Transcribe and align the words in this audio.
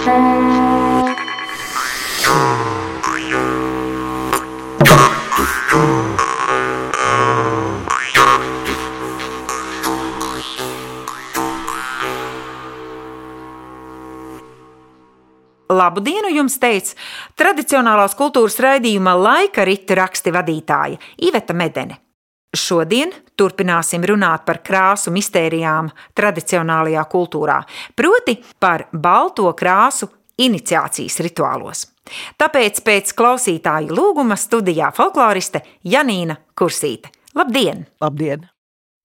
Labu 0.00 0.16
dienu 16.00 16.32
jums 16.32 16.56
teica 16.56 16.96
tradicionālās 17.36 18.16
kultūras 18.16 18.56
raidījuma 18.56 19.12
laika 19.20 19.68
rita 19.68 20.00
raksti 20.00 20.32
vadītāja 20.32 20.96
Iveta 21.28 21.52
Medene. 21.52 22.09
Šodien 22.50 23.12
turpināsim 23.38 24.02
runāt 24.02 24.42
par 24.42 24.58
krāsu 24.66 25.12
mistērijām 25.14 25.92
tradicionālajā 26.18 27.04
kultūrā, 27.12 27.60
proti 27.94 28.40
par 28.58 28.88
balto 28.90 29.52
krāsu 29.54 30.10
iniciācijas 30.40 31.20
rituālos. 31.22 31.86
Tāpēc 32.40 32.82
pēc 32.82 33.14
klausītāju 33.14 33.94
lūguma 33.94 34.34
studijā 34.34 34.90
folkloriste 34.96 35.62
Janīna 35.86 36.40
Kursīte. 36.58 37.12
Labdien! 37.38 37.86
Labdien! 38.02 38.48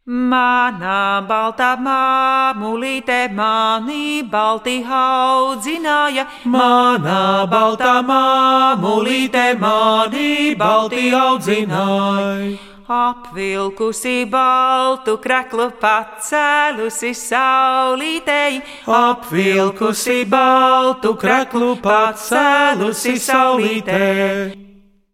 Manā 0.05 1.21
baltā 1.25 1.71
māmulīte 1.81 3.23
mani 3.33 4.21
balti 4.29 4.75
audzināja. 4.85 6.27
Manā 6.45 7.45
baltā 7.49 7.95
māmulīte 8.05 9.47
mani 9.57 10.53
balti 10.57 11.09
audzināja. 11.09 12.74
Apvilkusi 12.85 14.27
baltu 14.29 15.15
kreklu 15.17 15.71
pacēlusi 15.81 17.15
saulītei, 17.17 18.59
apvilkusi 18.85 20.19
baltu 20.29 21.15
kreklu 21.17 21.71
pacēlusi 21.81 23.15
saulītei. 23.17 24.53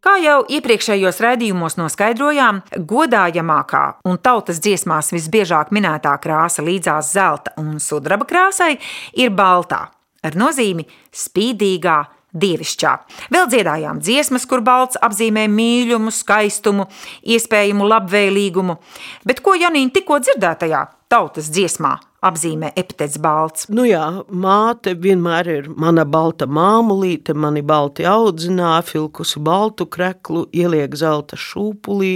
Kā 0.03 0.17
jau 0.19 0.41
iepriekšējos 0.51 1.23
raidījumos 1.23 1.79
noskaidrojām, 1.79 2.59
godājamākā 2.91 3.85
un 4.03 4.19
tautas 4.19 4.59
dziesmās 4.59 5.13
visbiežāk 5.15 5.71
minētā 5.71 6.17
krāsa 6.19 6.67
līdzās 6.67 7.13
zelta 7.15 7.55
un 7.61 7.79
sudraba 7.79 8.27
krāsai 8.27 8.73
ir 9.15 9.31
baltā, 9.31 9.85
ar 10.27 10.35
nozīmi 10.35 10.89
spīdīgā, 11.15 12.01
dievišķā. 12.33 12.93
Vēl 13.33 13.49
dziedājām 13.51 13.99
dziesmas, 14.03 14.47
kur 14.47 14.63
balts 14.65 14.99
apzīmē 15.01 15.47
mīlumu, 15.51 16.13
skaistumu, 16.15 16.87
iespējamu 17.23 17.87
labvēlīgumu, 17.91 18.79
bet 19.27 19.43
ko 19.45 19.57
Janīna 19.59 19.93
tikko 19.97 20.21
dzirdētajā 20.23 20.87
tautas 21.11 21.51
dziesmā 21.51 21.97
apzīmē 22.21 22.69
epitets 22.77 23.17
balts. 23.21 23.65
Nu 23.73 23.83
jā, 23.87 24.03
māte 24.29 24.93
vienmēr 25.01 25.49
ir 25.49 25.69
mana 25.73 26.05
balta 26.05 26.45
māmulīte, 26.45 27.33
mani 27.33 27.63
balti 27.65 28.05
audzinā, 28.07 28.75
filkusi 28.85 29.41
baltu 29.41 29.87
kreklu, 29.89 30.45
ieliek 30.53 30.93
zelta 30.97 31.39
šūpulī, 31.39 32.13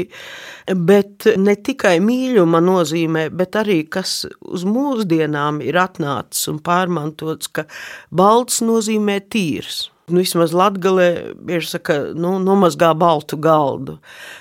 bet 0.91 1.29
ne 1.41 1.57
tikai 1.57 1.97
mīļuma 2.05 2.61
nozīmē, 2.67 3.27
bet 3.33 3.57
arī 3.63 3.81
kas 3.89 4.21
uz 4.45 4.67
mūsdienām 4.69 5.63
ir 5.65 5.81
atnācis 5.81 6.45
un 6.53 6.61
pārmantots, 6.65 7.49
ka 7.49 7.65
balts 8.13 8.61
nozīmē 8.65 9.19
tīrs. 9.33 9.87
Nu, 10.05 10.19
vismaz 10.21 10.51
Latvijā 10.53 11.33
bieži 11.47 11.71
saka, 11.71 11.95
nu, 12.13 12.35
nomazgā 12.37 12.91
baltu 12.93 13.39
galdu. 13.41 13.95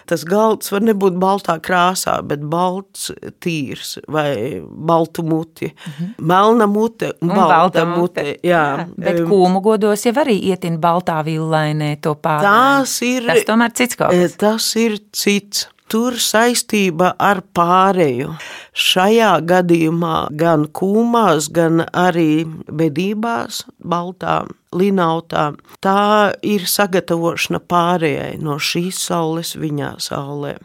Tas 0.04 0.26
galds 0.28 0.68
var 0.68 0.84
nebūt 0.84 1.16
baltā 1.16 1.56
krāsā, 1.64 2.18
bet 2.20 2.44
balts, 2.52 3.08
tīrs 3.40 3.94
vai 4.12 4.43
baltu 4.62 5.22
muti. 5.22 5.68
-hmm. 5.74 6.14
Melna 6.20 6.66
mute 6.66 7.12
un, 7.22 7.30
un 7.30 7.36
balta, 7.36 7.84
mute. 7.84 8.00
mute. 8.00 8.38
Jā. 8.42 8.64
jā. 8.78 8.86
Bet 8.96 9.20
kūmu 9.20 9.60
godos 9.62 10.06
jau 10.06 10.14
arī 10.24 10.38
ietin 10.50 10.80
baltā 10.80 11.22
villainē 11.24 11.96
to 12.00 12.14
pāri. 12.14 12.42
Tas 12.42 13.02
ir. 13.02 13.26
Tas 13.26 13.46
tomēr 13.46 13.72
cits 13.72 13.96
kaut 13.96 14.10
kas. 14.10 14.36
Tas 14.36 14.76
ir 14.76 14.98
cits 15.12 15.68
tur 15.90 16.16
saistība 16.18 17.14
ar 17.18 17.42
pārēju. 17.54 18.34
Šajā 18.74 19.36
gadījumā 19.46 20.16
gan 20.34 20.64
kūmās, 20.74 21.46
gan 21.54 21.84
arī 21.94 22.42
bedībās, 22.66 23.60
baltā, 23.78 24.40
linautā, 24.74 25.52
tā 25.78 26.34
ir 26.42 26.66
sagatavošana 26.66 27.60
pārējai 27.70 28.32
no 28.42 28.58
šīs 28.58 28.98
saules 29.06 29.54
viņā 29.54 29.92
saulē. 30.02 30.56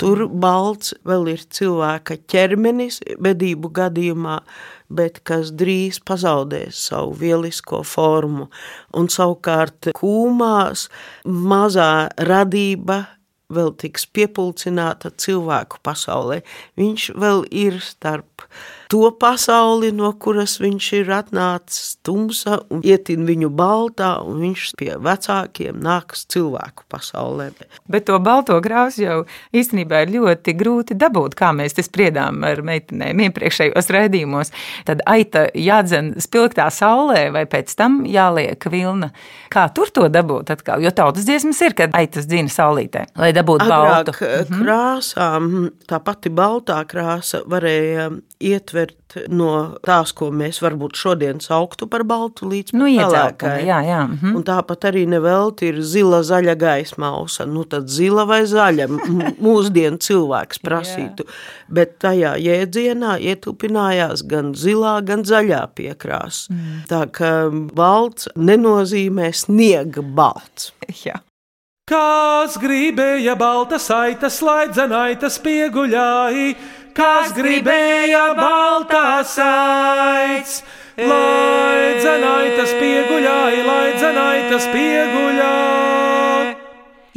Tur 0.00 0.24
balts 0.30 0.94
vēl 1.04 1.28
ir 1.34 1.44
cilvēka 1.52 2.16
ķermenis 2.30 3.02
bedību 3.20 3.68
gadījumā, 3.76 4.38
bet 4.88 5.20
kas 5.28 5.50
drīz 5.52 5.98
pazaudēs 6.08 6.78
savu 6.88 7.18
lielisko 7.20 7.82
formu. 7.84 8.48
Un 8.96 9.12
savukārt 9.12 9.90
kūmās 9.98 10.86
mazā 11.26 12.08
radība 12.30 13.02
vēl 13.52 13.72
tiks 13.80 14.06
piepulcināta 14.12 15.12
cilvēku 15.16 15.80
pasaulē. 15.84 16.42
Viņš 16.80 17.10
vēl 17.18 17.46
ir 17.50 17.80
starp 17.84 18.44
to 18.88 19.10
pasauli, 19.20 19.90
no 19.92 20.08
kuras 20.16 20.56
viņš 20.62 20.86
ir 20.96 21.10
atnācis 21.12 21.98
tumsa 22.06 22.62
un 22.72 22.80
ietin 22.86 23.26
viņu 23.28 23.50
baltā, 23.52 24.14
un 24.24 24.40
viņš 24.40 24.64
pie 24.80 24.94
vecākiem 25.04 25.76
nāks 25.84 26.24
cilvēku 26.32 26.86
pasaulē. 26.88 27.50
Bet 27.88 28.06
to 28.08 28.16
balto 28.24 28.56
krāsu 28.64 29.04
jau 29.04 29.18
īstenībā 29.52 30.06
ir 30.06 30.14
ļoti 30.16 30.54
grūti 30.56 30.96
dabūt, 30.98 31.36
kā 31.36 31.50
mēs 31.56 31.76
te 31.76 31.84
spriedām 31.84 32.40
ar 32.48 32.62
meitenēm 32.64 33.20
iepriekšējos 33.26 33.92
raidījumos. 33.92 34.54
Tad 34.88 35.04
aita 35.04 35.44
jādzen 35.52 36.14
spilgtā 36.24 36.70
saulē 36.72 37.26
vai 37.34 37.44
pēc 37.50 37.76
tam 37.76 38.00
jāliek 38.08 38.70
vilna. 38.72 39.12
Kā 39.52 39.66
tur 39.74 39.92
to 39.92 40.08
dabūt 40.12 40.54
atkal? 40.56 40.80
Jo 40.84 40.94
tautas 40.96 41.28
dziesmas 41.28 41.60
ir, 41.66 41.76
kad 41.76 41.92
aitas 41.96 42.28
dzina 42.28 42.48
saulītē, 42.52 43.04
lai 43.20 43.34
dabūtu 43.36 43.68
baltu. 43.68 44.16
Mhm. 44.16 44.64
Krāsām, 44.64 45.52
tā 45.84 46.00
pati 46.04 46.32
baltā 46.32 46.80
krāsa 46.88 47.44
varēja 47.44 48.08
ietvert 48.38 49.16
no 49.32 49.78
tās, 49.82 50.12
ko 50.14 50.28
mēs 50.34 50.60
varbūt 50.62 50.98
šodien 50.98 51.40
sauktu 51.42 51.88
par 51.90 52.04
baltu 52.06 52.46
līdz 52.48 52.74
nu, 52.76 52.86
pelēkai. 52.86 53.54
Jā, 53.66 53.80
jā. 53.86 54.00
Mhm. 54.06 54.36
Un 54.38 54.44
tāpat 54.46 54.88
arī 54.90 55.04
nevelti 55.10 55.72
ir 55.72 55.80
zila, 55.82 56.20
zaļa 56.26 56.54
gaismausa. 56.58 57.46
Nu 57.48 57.64
tad 57.64 57.90
zila 57.90 58.26
vai 58.28 58.42
zaļa 58.46 58.88
mūsdienu 59.46 59.98
cilvēks 60.04 60.62
prasītu. 60.62 61.26
Bet 61.68 61.98
tajā 62.04 62.36
jēdzienā 62.42 63.18
ietupinājās 63.32 64.22
gan 64.28 64.54
zilā, 64.54 64.98
gan 65.06 65.26
zaļā 65.26 65.64
piekrās. 65.74 66.46
Mm. 66.52 66.82
Tā 66.90 67.06
ka 67.10 67.32
balts 67.50 68.30
nenozīmē 68.36 69.32
sniega 69.34 70.04
balts. 70.04 70.72
Jā. 71.06 71.22
Kas 71.88 72.58
gribēja 72.60 73.32
balta 73.40 73.78
saita, 73.80 74.28
slaidzenaitas 74.28 75.38
pieguļāji, 75.40 76.50
kas 76.98 77.32
gribēja 77.36 78.34
baltā 78.38 79.22
saits. 79.22 80.62
Lai 80.98 81.94
dzenaitas 82.00 82.74
pieguļāja, 82.74 83.62
lai 83.66 83.92
dzenaitas 83.94 84.66
pieguļāja. 84.72 86.56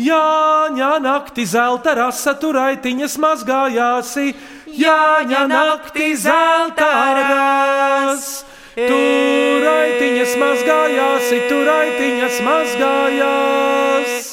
Jāņa 0.02 0.92
nakti 1.02 1.46
zelta 1.50 1.94
rasa 1.98 2.34
turaitiņas 2.42 3.18
mazgājāsi, 3.22 4.32
Jāņa 4.72 5.42
nakti 5.52 6.14
zelta 6.16 6.92
rasa. 7.18 8.48
Turaitiņas 8.72 10.38
mazgājāsi, 10.40 11.40
turaitiņas 11.50 12.38
mazgājās. 12.46 14.30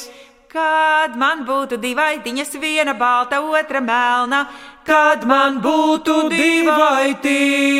Kad 0.49 1.17
man 1.19 1.43
būtu 1.45 1.75
divaitiņas, 1.77 2.55
viena 2.61 2.95
balta, 2.97 3.41
otra 3.43 3.81
melna, 3.83 4.45
kad 4.89 5.25
man 5.29 5.59
būtu 5.61 6.29
divaitiņas, 6.33 7.79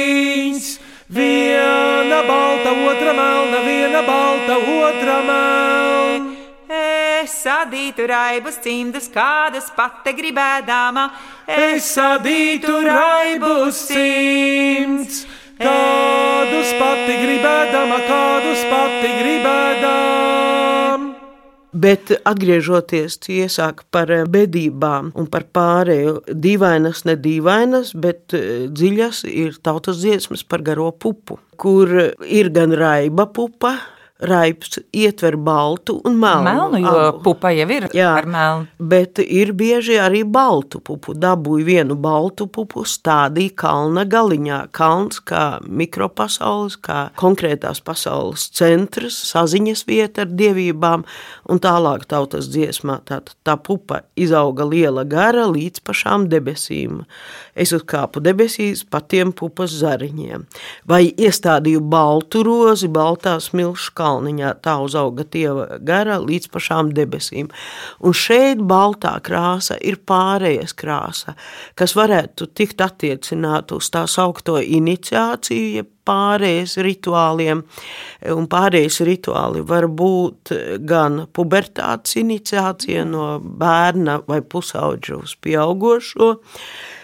viena 1.09 2.21
balta, 2.27 2.71
otra 2.91 3.13
melna, 3.17 3.59
viena 3.65 4.01
balta, 4.06 4.56
otra 4.77 5.17
melna. 5.25 6.35
Es 6.69 7.31
sadītu 7.44 8.06
raibus 8.07 8.57
cimdus, 8.63 9.09
kādas 9.11 9.67
pati 9.75 10.13
gribēdama, 10.15 11.09
es 11.50 11.89
sadītu 11.97 12.77
raibus 12.85 13.88
cimdus. 13.89 15.25
Kādus 15.59 16.69
pati 16.79 17.17
gribēdama, 17.19 17.97
kādus 18.07 18.62
pati 18.71 19.09
gribēdama. 19.17 20.49
Bet 21.69 22.10
atgriežoties 22.25 23.19
iesāk 23.30 23.83
par 23.94 24.10
eh, 24.10 24.24
bedībām 24.25 25.12
un 25.13 25.27
par 25.30 25.45
pārēju, 25.54 26.16
dīvainas, 26.33 27.04
ne 27.06 27.13
dīvainas, 27.13 27.94
bet 27.94 28.33
eh, 28.33 28.66
dziļas 28.74 29.21
ir 29.30 29.60
tautas 29.62 30.01
dziesmas 30.01 30.42
par 30.44 30.66
garo 30.66 30.89
pupu, 30.92 31.38
kur 31.62 31.94
ir 32.25 32.50
gan 32.56 32.74
raiba 32.74 33.27
pupa, 33.30 33.75
raips 34.19 34.80
ietver 34.92 35.38
baltu 35.38 36.01
un 36.04 36.18
melnu. 36.19 36.44
Melnu, 36.44 36.80
jo 36.83 36.95
abu. 37.07 37.21
pupa 37.24 37.51
jau 37.56 37.68
ir 37.71 37.88
Jā. 37.95 38.12
ar 38.19 38.25
melnu. 38.27 38.68
Bet 38.80 39.19
ir 39.24 39.54
bieži 39.56 39.95
arī 40.00 40.25
baltu 40.27 40.81
pupu. 40.83 41.13
Dabūju 41.16 41.66
vienu 41.66 41.95
baltu 41.95 42.48
pupu, 42.48 42.83
stādīja 42.83 43.56
kalna 43.56 44.04
galiņā. 44.06 44.60
Kalns 44.75 45.21
kā 45.24 45.60
mikropasaules, 45.63 46.75
kā 46.83 47.10
konkrētās 47.19 47.80
pasaules 47.83 48.50
centrs, 48.51 49.16
saziņas 49.31 49.86
vieta 49.88 50.25
ar 50.27 50.33
dievībām, 50.36 51.06
un 51.50 51.63
tālāk 51.63 52.04
tautas 52.12 52.51
dziesmā. 52.51 53.00
Tātad 53.07 53.36
tā 53.48 53.56
pupa 53.56 54.04
izauga 54.19 54.68
liela 54.68 55.06
gara 55.07 55.48
līdz 55.48 55.80
pašām 55.88 56.27
debesīm. 56.31 57.06
Es 57.56 57.72
uzkāpu 57.75 58.19
debesīs 58.24 58.83
pa 58.83 59.00
tiem 59.00 59.31
pupas 59.31 59.72
zariņiem. 59.80 60.45
Vai 60.88 61.06
iestādīju 61.15 61.80
baltu 61.80 62.44
rozi 62.44 62.92
baltā 62.92 63.38
smilšu 63.39 63.95
kalniņā, 64.09 64.53
tā 64.63 64.77
uzauga 64.83 65.25
tieva 65.29 65.79
gara 65.85 66.19
līdz 66.21 66.50
pašām 66.53 66.94
debesīm. 66.95 67.50
Un 68.01 68.15
šeit 68.15 68.61
baltā 68.65 69.15
krāsa 69.25 69.77
ir 69.81 70.00
pārējas 70.09 70.75
krāsa, 70.77 71.35
kas 71.75 71.95
varētu 71.97 72.50
tikt 72.57 72.81
attiecināt 72.81 73.73
uz 73.75 73.89
tā 73.94 74.06
saukto 74.09 74.59
iniciāciju, 74.59 75.71
jeb 75.79 75.95
pārējais 76.09 76.77
rituāliem. 76.81 77.63
Un 78.33 78.47
pārējais 78.50 79.01
rituāli 79.06 79.61
var 79.67 79.85
būt 79.88 80.53
gan 80.89 81.25
pubertātes 81.33 82.17
iniciācija 82.23 83.05
no 83.05 83.35
bērna 83.39 84.23
vai 84.29 84.41
pusauģa 84.41 85.19
uz 85.19 85.35
pieaugušo. 85.44 86.33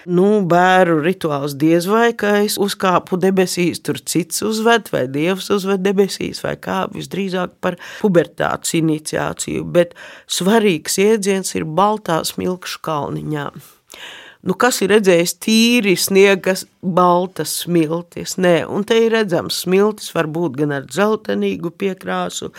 Nu, 0.06 0.26
bērnu 0.46 1.00
rituāls 1.02 1.56
diez 1.58 1.88
vai 1.90 2.12
kā 2.18 2.36
es 2.44 2.60
uzkāpu 2.62 3.18
debesīs, 3.18 3.82
tur 3.82 3.98
cits 3.98 4.44
uzved, 4.46 4.92
vai 4.94 5.06
dievs 5.10 5.50
uzved 5.54 5.82
debesīs, 5.82 6.44
vai 6.46 6.54
kā 6.62 6.84
visdrīzāk 6.94 7.56
par 7.64 7.80
pubertātes 8.04 8.76
iniciāciju. 8.78 9.66
Bet 9.66 9.96
svarīgs 10.30 11.00
iedziens 11.02 11.56
ir 11.58 11.66
baltā 11.66 12.22
smilkšu 12.28 12.84
kalniņā. 12.86 13.48
Nu, 14.46 14.54
kas 14.54 14.84
ir 14.86 14.92
redzējis 14.94 15.40
tīri 15.42 15.96
sniega, 15.98 16.54
baltas 16.86 17.52
smiltis? 17.64 18.36
Nē, 18.42 18.54
un 18.70 18.86
te 18.88 18.98
ir 19.06 19.14
redzams, 19.16 19.62
smiltis 19.66 20.14
var 20.16 20.30
būt 20.32 20.60
gan 20.60 20.74
ar 20.78 20.86
dzeltenīgu 20.88 21.72
piekrāsu, 21.80 22.52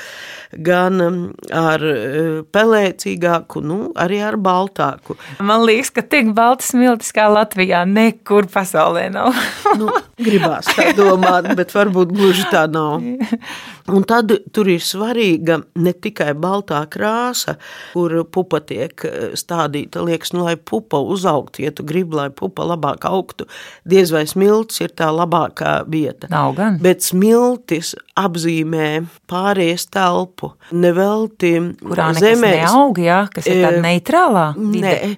gan 0.67 1.03
um, 1.05 1.21
ar 1.55 1.85
eh, 1.87 2.43
pelēcīgāku, 2.53 3.63
nu, 3.67 3.79
arī 3.99 4.21
ar 4.27 4.39
baltāku. 4.41 5.19
Man 5.39 5.65
liekas, 5.69 5.93
ka 5.95 6.05
tik 6.07 6.33
baltas 6.37 6.73
smiltis 6.75 7.15
kā 7.17 7.29
Latvijā 7.33 7.85
nekur 7.89 8.51
pasaulē 8.53 9.09
nav. 9.15 9.33
Nu, 9.77 9.91
gribās 10.23 10.71
tā 10.73 10.87
domāt, 10.97 11.51
bet 11.59 11.75
varbūt 11.75 12.13
gluži 12.17 12.47
tā 12.49 12.63
nav. 12.71 13.03
Un 13.93 14.03
tad 14.09 14.33
tur 14.57 14.67
ir 14.71 14.83
svarīga 14.83 15.61
ne 15.79 15.93
tikai 15.93 16.33
baltā 16.39 16.81
krāsa, 16.91 17.55
kur 17.93 18.15
pupa 18.33 18.63
tiek 18.65 19.05
stādīta. 19.39 20.03
Liekas, 20.07 20.33
nu, 20.35 20.47
lai 20.49 20.57
pupa 20.57 20.99
uzaugtu, 20.99 21.63
ja 21.67 21.75
tu 21.75 21.85
gribi, 21.87 22.17
lai 22.19 22.31
pupa 22.35 22.67
labāk 22.67 23.07
augtu, 23.07 23.47
diez 23.87 24.11
vai 24.17 24.25
smilts 24.29 24.81
ir 24.85 24.95
tā 24.97 25.11
labākā 25.15 25.79
vieta. 25.93 26.31
Nav 26.33 26.57
gan. 26.57 26.79
Bet 26.83 27.05
smiltis 27.07 27.95
apzīmē 28.17 28.89
pārējais 29.31 29.89
telpu. 29.93 30.55
Nevelti 30.73 31.53
Kurā 31.83 32.11
zemēs. 32.17 32.65
neaug, 32.65 33.01
jā, 33.03 33.21
kas 33.33 33.49
ir 33.51 33.63
tāda 33.65 33.83
neitrālā 33.85 34.47
vide. 34.57 34.83
Ne, 34.87 35.17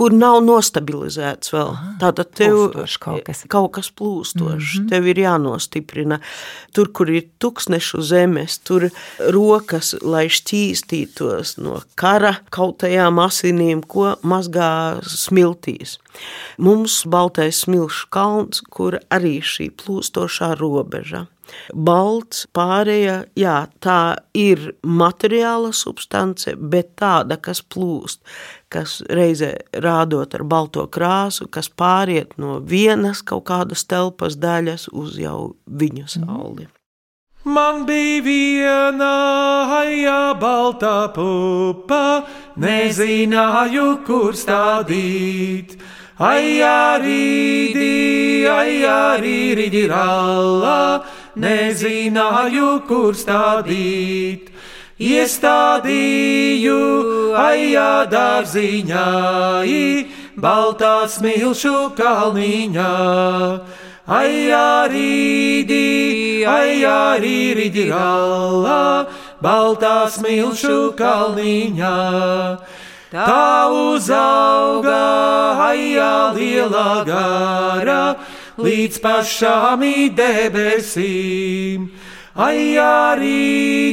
kur 0.00 0.14
nav 0.16 0.38
nostabilizēts 0.46 1.52
vēl. 1.52 1.74
Tātad 2.00 2.30
tev 2.38 2.56
plūstošs 2.56 2.96
kaut 3.02 3.24
kas. 3.26 3.42
kaut 3.52 3.70
kas 3.76 3.90
plūstošs, 3.92 4.78
mm 4.78 4.80
-hmm. 4.80 4.88
tev 4.88 5.08
ir 5.12 5.18
jānostiprina. 5.20 6.20
Tur, 6.72 6.88
kur 6.88 7.10
ir 7.10 7.26
tūkstnešu 7.42 8.00
zemes, 8.00 8.58
tur 8.64 8.88
rokas, 9.36 9.94
lai 10.00 10.26
šķīstītos 10.32 11.58
no 11.58 11.82
kara 11.94 12.36
kautajām 12.50 13.20
asinīm, 13.20 13.82
ko 13.86 14.16
mazgā 14.22 15.02
smiltīs. 15.04 15.98
Mums 16.58 17.04
baltais 17.04 17.60
smilšu 17.60 18.08
kalns, 18.10 18.62
kur 18.70 18.98
arī 19.10 19.40
šī 19.44 19.70
plūstošā 19.70 20.54
robeža. 20.56 21.26
Balts, 21.74 22.46
pārējā, 22.56 23.16
jā, 23.38 23.56
tā 23.82 24.00
ir 24.36 24.72
materiāla 24.82 25.72
substance, 25.76 26.54
bet 26.56 26.94
tāda, 27.00 27.38
kas 27.40 27.62
plūst, 27.62 28.20
kas 28.70 29.00
reizē 29.10 29.54
rādot 29.82 30.34
ar 30.34 30.44
balto 30.44 30.86
krāsu, 30.86 31.48
kas 31.50 31.70
pāriet 31.70 32.36
no 32.38 32.58
vienas 32.60 33.22
kaut 33.22 33.48
kādas 33.50 33.86
telpas 33.86 34.38
daļas 34.40 34.90
uz 34.92 35.18
jau 35.20 35.54
viņu 35.66 36.10
sauli. 36.10 36.70
Man 37.44 37.86
bija 37.86 38.20
viena 38.22 39.14
haja 39.70 40.34
balta 40.36 41.08
pupa, 41.14 42.26
nezināju, 42.60 43.86
kur 44.04 44.36
stādīt. 44.36 45.78
Ai, 46.20 46.60
arī, 46.60 48.44
ai, 48.44 48.84
arī, 48.84 49.38
rīdi 49.56 49.86
rallā, 49.88 51.00
nezināju, 51.36 52.70
kur 52.88 53.14
stādīt. 53.14 54.50
Iestādīju, 55.00 56.80
ai, 57.32 57.72
dārziņā, 58.12 59.06
baltā 60.36 61.08
smilšu 61.08 61.94
kalniņā. 61.96 62.90
Ai, 64.10 64.50
arī, 64.50 65.64
ai, 66.44 66.82
arī, 66.84 67.38
rīdi 67.54 67.86
rallā, 67.88 69.06
baltā 69.40 70.10
smilšu 70.10 70.92
kalniņā. 70.98 71.96
Tā 73.10 73.70
uzauga, 73.70 74.98
ai, 75.70 75.94
liela 76.34 77.02
gara, 77.06 78.02
līdz 78.64 79.00
pašām 79.02 79.84
debesīm. 80.16 81.90
Ai, 82.40 82.76
arī, 82.78 83.92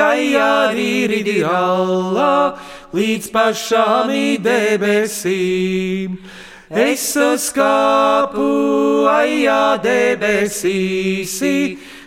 ai, 0.00 0.34
arī, 0.34 0.92
rīdi 1.12 1.36
rallā, 1.44 2.56
līdz 2.96 3.28
pašām 3.34 4.10
debesīm. 4.42 6.16
Es 6.70 7.04
uzkāpu 7.18 8.46
aijā 9.10 9.76
debesīs, 9.82 11.36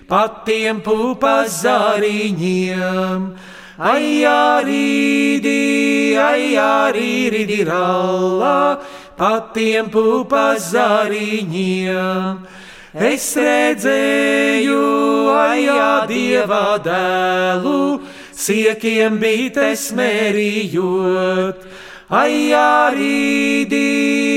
patiem 0.07 0.79
pupas 0.81 1.61
zariņiem. 1.61 3.25
Aijā 3.83 4.61
rīdi, 4.63 6.13
aijā 6.15 6.93
rīdi 6.95 7.63
rallā, 7.67 8.79
patiem 9.17 9.89
pupas 9.93 10.71
zariņiem. 10.73 12.43
Es 12.93 13.31
redzēju, 13.33 14.81
aijā 15.33 16.05
dieva 16.05 16.77
dēlu, 16.83 18.03
siekiem 18.37 19.17
bites 19.17 19.87
mērījot. 19.97 21.65
Ai, 22.13 22.53
arī, 22.53 23.65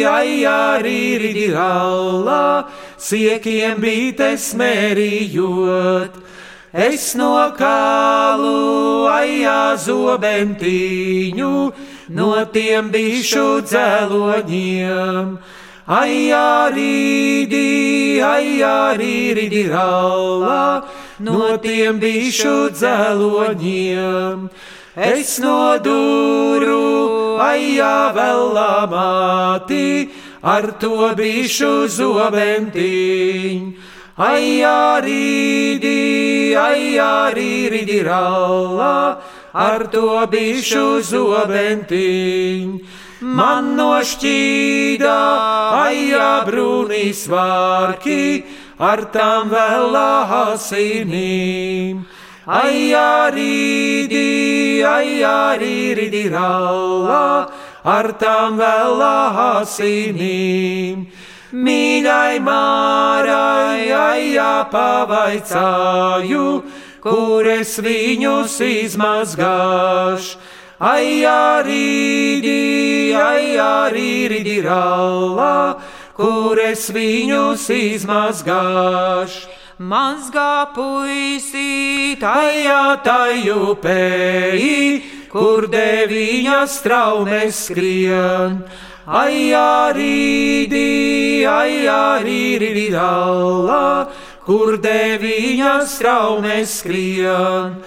ai, 0.08 0.46
arī, 0.48 1.00
rīdi 1.20 1.50
rallā, 1.52 2.64
siekiem 2.96 3.82
bites 3.82 4.54
mērījot. 4.56 6.16
Es 6.72 7.14
no 7.16 7.34
kālu, 7.58 9.04
ai, 9.12 9.44
zobentiņu, 9.84 11.52
no 12.08 12.44
tiem 12.52 12.90
bišu 12.90 13.62
dzeloņiem. 13.66 15.38
Ai, 15.86 16.34
arī, 16.34 17.46
ai, 18.18 18.58
rīdi 18.98 19.70
rallā, 19.70 20.82
no 21.22 21.54
tiem 21.62 22.00
bišu 22.02 22.74
dzeloņiem. 22.74 24.48
Es 24.96 25.38
nodūru, 25.38 27.38
aijā 27.38 28.10
vēl 28.16 28.58
māti, 28.90 30.10
ar 30.42 30.72
to 30.80 31.14
bišu 31.14 31.86
zobentiņu. 31.86 33.76
Aijā 34.16 35.04
rīdi, 35.04 36.56
aijā 36.56 37.36
rīdi 37.36 38.00
rallā, 38.00 39.20
ar 39.56 39.86
to 39.88 40.20
bišu 40.28 41.00
zobentiņu. 41.00 42.80
Man 43.24 43.70
nošķīda, 43.78 45.16
aijā 45.86 46.44
brūnī 46.44 47.08
svārki, 47.16 48.44
ar 48.76 49.06
tām 49.14 49.48
vēl 49.48 49.96
asinīm. 49.96 52.04
Ai, 52.46 52.92
arī, 52.92 54.84
ai, 54.84 55.24
arī, 55.24 55.78
rīdi 55.98 56.28
rallā, 56.30 57.48
ar 57.82 58.12
tām 58.20 58.60
vēl 58.60 59.00
asinīm. 59.56 61.08
Mīļai 61.56 62.36
mārai, 62.44 63.88
ai, 63.96 64.36
pavaicāju, 64.70 66.46
kur 67.06 67.46
es 67.46 67.76
viņus 67.78 68.56
izmazgāšu. 68.66 70.38
Ai, 70.82 71.22
rīdi, 71.64 73.14
ai, 73.16 73.54
rīdi, 73.94 74.56
rallā, 74.64 75.78
kur 76.18 76.58
es 76.60 76.90
viņus 76.90 77.68
izmazgāšu. 77.72 79.54
Mazgā 79.76 80.72
puisi, 80.74 82.16
tajā 82.20 82.98
tajā 83.06 83.56
upē, 83.70 84.04
kur 85.32 85.68
deviņas 85.72 86.76
traumes 86.84 87.62
skrien. 87.68 88.62
Ai, 89.06 89.52
rīdi, 89.94 91.44
ai, 91.46 91.86
rīdi, 92.24 92.88
rallā, 92.96 94.08
kur 94.46 94.78
deviņas 94.78 95.98
traumes 95.98 96.70
skrien. 96.80 97.82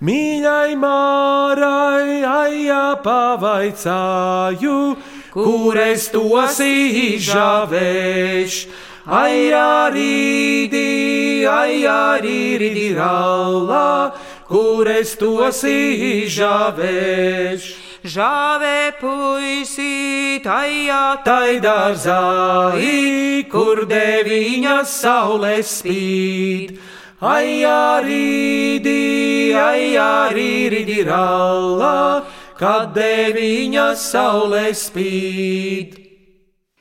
Mīļai 0.00 0.76
mārai, 0.80 2.24
aijā 2.24 2.96
pavaicāju, 3.04 4.96
kur 5.34 5.76
es 5.78 6.08
tos 6.10 6.60
izžāvēšu. 6.64 8.68
Aijā 9.10 9.90
rīdi, 9.94 11.44
aijā 11.48 12.20
rīdi 12.22 12.94
rallā, 12.96 14.12
kur 14.48 14.88
es 14.92 15.16
tos 15.20 15.64
izžāvēšu. 15.68 17.79
Žāvē 18.00 18.96
puisi, 18.96 20.40
tajā 20.40 21.20
taidā 21.20 21.92
zāī, 21.92 23.44
kur 23.44 23.84
deviņas 23.84 24.88
saules 25.02 25.68
spīd. 25.82 26.78
Ai, 27.20 27.60
rīdi, 28.00 29.52
ai, 29.52 29.92
rīdi, 30.32 31.04
rallā, 31.04 32.24
kad 32.56 32.96
deviņa 32.96 33.90
saule 34.00 34.70
spīd. 34.72 36.09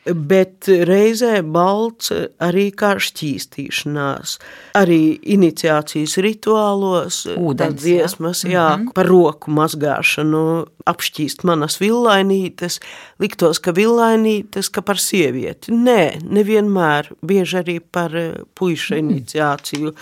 Bet 0.08 0.70
reizē 0.88 1.42
balts 1.44 2.14
arī 2.40 2.70
kā 2.72 2.94
šķīstīšanās, 3.04 4.38
arī 4.80 5.20
iniciācijas 5.36 6.14
rituālos, 6.24 7.26
Ūdens, 7.36 7.82
dziesmas, 7.84 8.46
jā, 8.46 8.52
jā 8.54 8.68
mm 8.78 8.86
-hmm. 8.86 8.94
par 8.96 9.06
roku 9.06 9.52
mazgāšanu, 9.52 10.66
apšķīst 10.88 11.44
manas 11.44 11.82
villainītes, 11.82 12.80
liktos, 13.20 13.60
ka 13.60 13.72
villainītes, 13.72 14.70
ka 14.72 14.82
par 14.82 14.98
sievieti. 14.98 15.72
Nē, 15.72 16.24
nevienmēr, 16.24 17.12
bieži 17.22 17.58
arī 17.58 17.80
par 17.80 18.16
eh, 18.16 18.34
puiša 18.56 18.96
mhm. 18.96 19.10
iniciāciju 19.10 19.94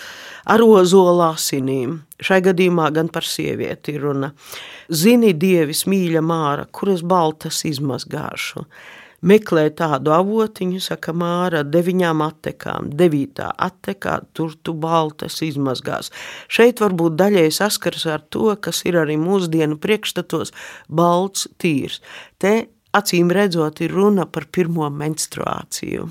ar 0.46 0.62
ozola 0.62 1.34
asinīm. 1.34 1.98
Šai 2.20 2.40
gadījumā 2.40 2.92
gan 2.94 3.08
par 3.08 3.24
sievieti 3.24 3.98
runa. 3.98 4.32
Zini, 4.90 5.34
dievis 5.34 5.86
mīļa 5.86 6.22
māra, 6.22 6.66
kuras 6.70 7.02
baltas 7.02 7.64
izmazgāšu 7.64 8.64
meklē 9.22 9.68
tādu 9.74 10.12
avotiņu, 10.14 10.80
saka 10.82 11.12
Māra, 11.16 11.64
deviņām 11.66 12.22
attekām, 12.24 12.90
devītā 12.98 13.50
attekā, 13.58 14.20
tur 14.36 14.54
tu 14.62 14.74
baltas 14.78 15.40
izmazgās. 15.44 16.12
Šeit 16.48 16.82
varbūt 16.84 17.18
daļai 17.18 17.48
saskars 17.54 18.06
ar 18.06 18.24
to, 18.30 18.52
kas 18.60 18.84
ir 18.88 19.00
arī 19.02 19.18
mūsdienu 19.20 19.78
priekšstatos 19.82 20.54
balts 20.88 21.48
tīrs. 21.58 22.00
Te 22.38 22.68
acīm 22.96 23.30
redzot, 23.34 23.82
ir 23.84 23.92
runa 23.94 24.26
par 24.26 24.48
pirmo 24.52 24.88
menstruāciju. 24.90 26.08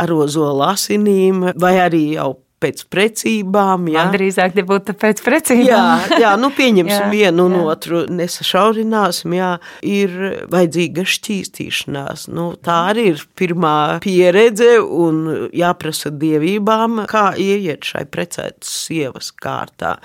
Ar 0.00 0.12
ozola 0.14 0.74
asinīm 0.74 1.50
vai 1.60 1.76
arī 1.80 2.04
jau 2.16 2.34
pēc 2.60 2.84
precībām. 2.92 3.88
Jā, 3.90 4.04
Man 4.04 4.14
drīzāk 4.14 4.56
būtu 4.68 4.94
pēc 5.00 5.22
precībām. 5.24 5.66
jā, 5.66 6.20
jā, 6.22 6.32
nu 6.40 6.50
pieņemsim 6.54 7.06
jā, 7.06 7.10
vienu 7.12 7.46
un 7.48 7.58
jā. 7.58 7.62
otru, 7.72 8.02
nesašaurināsim, 8.20 9.36
jā, 9.38 9.50
ir 9.86 10.16
vajadzīga 10.52 11.06
šķīstīšanās. 11.14 12.28
Nu, 12.34 12.50
tā 12.60 12.80
arī 12.92 13.10
ir 13.14 13.24
pirmā 13.38 13.76
pieredze 14.04 14.76
un 14.80 15.22
jāprasa 15.56 16.12
dievībām, 16.12 17.04
kā 17.10 17.30
ieiet 17.40 17.88
šai 17.88 18.04
precētas 18.10 18.74
sievas 18.86 19.32
kārtā. 19.40 19.96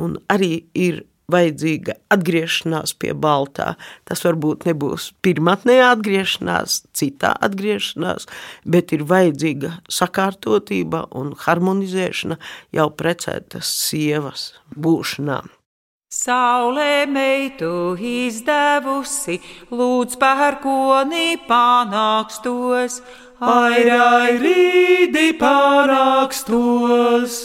Un 0.00 0.18
arī 0.32 0.54
ir 0.78 1.02
vajadzīga 1.30 1.96
atgriešanās 2.12 2.94
pie 2.98 3.12
baltā. 3.14 3.74
Tas 4.08 4.24
varbūt 4.26 4.66
nebūs 4.68 5.12
pirmotnējā 5.24 5.92
atgriešanās, 5.94 6.82
citā 6.96 7.32
atgriešanās, 7.46 8.28
bet 8.64 8.92
ir 8.96 9.06
vajadzīga 9.08 9.76
sakārtotība 9.92 11.06
un 11.18 11.34
harmonizēšana 11.44 12.38
jau 12.76 12.88
precētas 12.98 13.72
sievas 13.88 14.52
būšanā. 14.76 15.42
Saulē 16.12 17.06
meitu 17.08 17.96
izdevusi, 17.96 19.38
lūdz 19.72 20.18
pērkoni 20.20 21.40
panākstos, 21.46 23.00
airai 23.40 24.36
rīdi 24.42 25.32
panākstos 25.40 27.38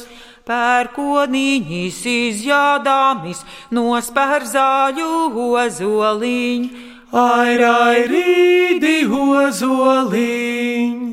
pērkoniņas 0.47 1.99
izjādāmis, 2.11 3.43
nospēr 3.75 4.47
zāļu 4.47 5.09
ozoliņu. 5.47 6.85
Ai, 7.17 7.55
ai, 7.63 8.03
rīdi 8.11 9.07
ozoliņu! 9.07 11.07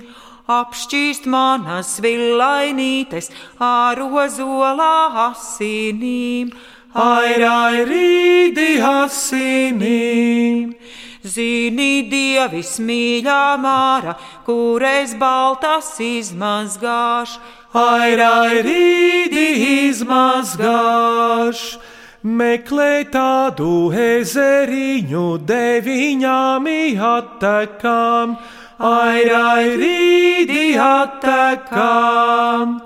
Apšķīst 0.45 1.25
manas 1.31 1.95
villainītes 2.05 3.31
ar 3.65 3.97
ozolā 4.05 5.31
asinīm. 5.31 6.51
Ai, 6.95 7.43
ai, 7.43 7.83
rīdi 7.89 8.79
asinīm! 8.87 10.77
Zini, 11.25 12.05
dievis 12.07 12.77
mīļā 12.79 13.57
māra, 13.59 14.15
kur 14.45 14.85
es 14.85 15.15
baltas 15.19 15.97
izmazgāšu 15.99 17.41
ai, 17.75 18.15
ai, 18.21 18.63
rīdi 18.63 19.89
izmazgāš. 19.89 21.79
Meklē 22.25 23.05
tādu 23.13 23.93
ezeriņu 23.93 25.25
deviņām 25.45 26.69
attekām, 27.11 28.37
ai, 28.79 29.29
ai, 29.29 29.67
rīdi 29.83 30.79
attekām. 30.81 32.81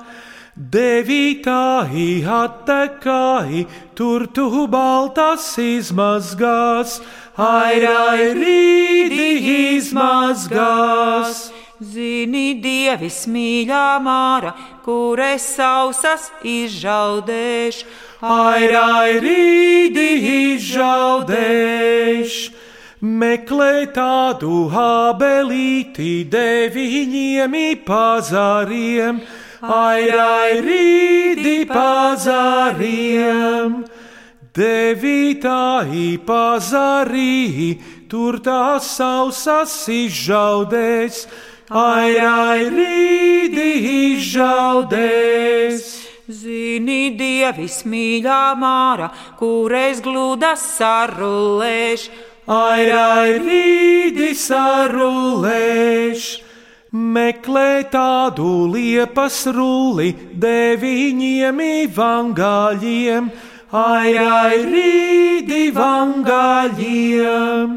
Devītāji 0.58 2.26
attekai, 2.26 3.62
tur 3.94 4.26
tu 4.34 4.66
baltas 4.66 5.54
izmazgās, 5.62 6.98
ai, 7.38 7.86
ai, 7.86 8.34
rīdi 8.34 9.76
izmazgās. 9.78 11.52
Zini, 11.78 12.58
dievis 12.58 13.30
mīļā 13.30 14.02
māra, 14.02 14.50
kur 14.82 15.22
es 15.22 15.46
sausas 15.54 16.26
izžaudēšu, 16.42 17.86
ai, 18.26 18.66
ai, 18.74 19.20
rīdi 19.22 20.10
izžaudēšu. 20.58 22.50
Meklē 22.98 23.94
tādu 23.94 24.66
habelīti 24.74 26.26
deviņiem 26.26 27.54
pazariem, 27.86 29.22
ai, 29.62 30.10
ai, 30.10 30.60
rīdi 30.64 31.66
pazariem. 31.70 33.04
Devītāji 34.58 36.18
pazarī, 36.26 37.78
tur 38.10 38.40
tās 38.42 38.90
sausas 38.96 39.88
izžaudēs 39.92 41.28
ai, 41.70 42.16
ai, 42.18 42.68
rīdi 42.72 44.14
izžaudēs. 44.16 45.84
Zini, 46.28 47.16
dievis 47.16 47.84
mīļā 47.88 48.54
māra, 48.60 49.08
kur 49.38 49.72
es 49.72 50.00
glūdas 50.04 50.60
sarulēšu, 50.76 52.10
ai, 52.52 52.90
ai, 52.92 53.38
rīdi 53.40 54.34
sarulēšu. 54.36 55.18
Meklē 56.88 57.84
tādu 57.92 58.64
liepas 58.72 59.42
rulli 59.52 60.14
deviņiem 60.40 61.58
vangāļiem, 61.92 63.28
ai, 63.76 64.16
ai, 64.16 64.56
rīdi 64.64 65.68
vangāļiem. 65.76 67.74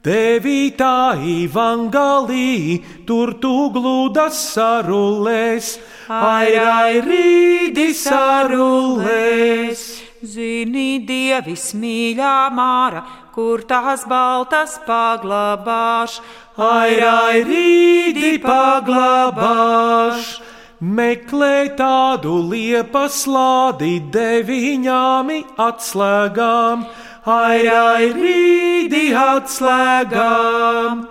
Devītā 0.00 1.20
evangelī, 1.20 2.80
tur 3.04 3.36
tu 3.42 3.68
glūdas 3.76 4.40
sarulēs, 4.54 5.76
ai, 6.08 6.56
ai, 6.56 7.04
rīdi 7.04 7.92
sarulēs. 7.92 9.84
Zini, 10.24 11.04
dievis 11.04 11.74
mīļā 11.76 12.48
māra, 12.56 13.04
kur 13.34 13.62
tās 13.68 14.04
baltas 14.08 14.78
paglabāš, 14.86 16.20
ai, 16.58 17.00
ai, 17.00 17.42
rīdi 17.46 18.38
paglabāš. 18.42 20.40
Meklē 20.80 21.76
tādu 21.76 22.40
liepas 22.48 23.26
lādi 23.28 24.00
deviņām 24.14 25.28
atslēgām, 25.60 26.86
ai, 27.28 27.68
ai, 27.68 28.08
rīdi 28.16 29.12
atslēgām. 29.12 31.04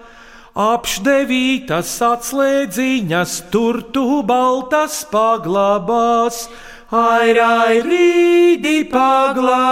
Apšdevītas 0.59 2.01
atslēdziņas 2.03 3.37
tur 3.53 3.81
tu 3.93 4.23
baltas 4.25 5.05
paglabās, 5.13 6.49
ai, 6.89 7.37
ai, 7.37 7.79
rīdi 7.85 8.89
paglabās. 8.89 9.69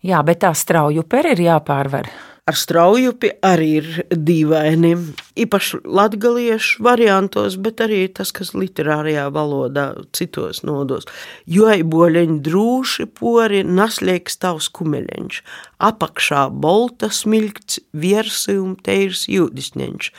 Jā, 0.00 0.22
bet 0.24 0.40
tā 0.46 0.54
strauju 0.56 1.04
peri 1.04 1.34
ir 1.36 1.46
jāpārvar. 1.50 2.08
Ar 2.48 2.56
strauju 2.56 3.12
arī 3.46 3.68
ir 3.78 3.88
dīvaini. 4.10 4.94
Īpaši 5.38 5.82
latviešu 5.84 6.82
variantos, 6.82 7.54
bet 7.60 7.82
arī 7.84 8.00
tas, 8.08 8.32
kas 8.34 8.54
literārajā 8.56 9.28
valodā 9.30 9.84
citos 10.16 10.64
nodos. 10.66 11.06
Jo 11.46 11.68
aiboļiņi 11.70 12.40
drūši 12.48 13.06
pori 13.20 13.62
nasliegs 13.62 14.40
tavs 14.42 14.66
kumeļiņš, 14.72 15.40
apakšā 15.78 16.48
bolta 16.50 17.12
smilkts, 17.12 17.78
viersi 17.92 18.56
un 18.58 18.74
teirs 18.82 19.28
jūdisņeņš, 19.30 20.12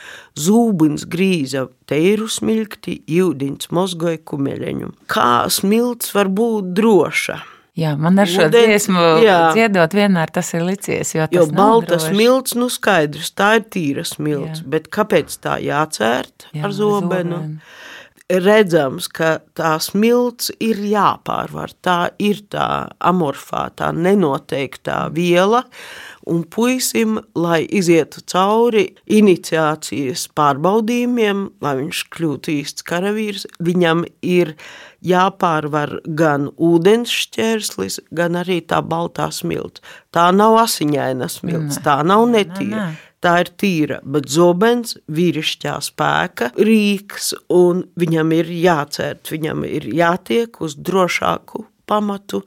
zūbins 0.46 1.04
grīza 1.04 1.66
teiru 1.90 2.30
smilkti, 2.32 3.02
jūdiņš 3.12 3.72
mozgoja 3.76 4.22
kumeļiņu. 4.24 4.94
Kā 5.10 5.50
smilts 5.52 6.14
var 6.16 6.32
būt 6.32 6.72
droša? 6.78 7.42
Jā, 7.72 7.94
man 7.96 8.18
ar 8.20 8.28
šo 8.28 8.42
Ūdens, 8.50 8.52
dziesmu 8.68 9.02
jā. 9.24 9.36
dziedot 9.56 9.94
vienmēr 9.96 10.28
tas 10.34 10.50
ir 10.52 10.60
licies. 10.66 11.14
Jo, 11.16 11.24
Jo 11.32 11.46
tas 11.46 11.52
nav 11.56 11.70
balta 11.70 11.94
droši. 11.96 12.10
smilts, 12.12 12.54
nu 12.60 12.66
skaidrs, 12.68 13.30
tā 13.32 13.54
ir 13.56 13.64
tīra 13.72 14.04
smilts, 14.04 14.60
Jā. 14.60 14.68
bet 14.74 14.90
kāpēc 14.92 15.32
tā 15.40 15.54
jācērt 15.64 16.50
Jā, 16.52 16.66
ar 16.68 16.74
zobenu? 16.76 17.38
zobenu. 17.38 17.60
Redzams, 18.32 19.10
ka 19.12 19.42
tā 19.58 19.74
smilts 19.82 20.48
ir 20.62 20.78
jāpārvar. 20.88 21.74
Tā 21.84 22.14
ir 22.22 22.38
tā 22.52 22.88
amorfā, 23.04 23.66
tā 23.76 23.90
nenoteiktā 23.92 25.02
viela. 25.12 25.64
Un 26.32 26.44
puisim, 26.48 27.18
lai 27.36 27.64
izietu 27.66 28.22
cauri 28.30 28.86
iniciācijas 29.10 30.28
pārbaudījumiem, 30.38 31.44
lai 31.60 31.74
viņš 31.82 32.02
kļūtu 32.14 32.54
īsts 32.62 32.86
karavīrs, 32.88 33.44
viņam 33.60 34.04
ir 34.24 34.54
jāpārvar 35.04 35.98
gan 36.06 36.48
ūdens 36.56 37.12
šķērslis, 37.12 38.00
gan 38.14 38.38
arī 38.40 38.62
tā 38.64 38.80
baltā 38.86 39.28
smilts. 39.34 39.82
Tā 40.14 40.30
nav 40.32 40.56
asiņaina 40.62 41.28
smilts, 41.28 41.82
Nē. 41.82 41.84
tā 41.84 42.00
nav 42.06 42.24
Nē, 42.30 42.38
netīra. 42.38 42.86
nē. 42.86 43.08
Tā 43.22 43.36
ir 43.44 43.50
tīra, 43.54 44.00
bet 44.02 44.26
zobens, 44.34 44.96
vīrišķā 45.14 45.76
spēka, 45.86 46.48
rīks, 46.58 47.32
un 47.54 47.84
viņam 48.02 48.32
ir 48.34 48.50
jācērt, 48.50 49.30
viņam 49.30 49.62
ir 49.68 49.86
jātiek 49.94 50.58
uz 50.64 50.74
drošāku 50.74 51.62
pamatu. 51.86 52.42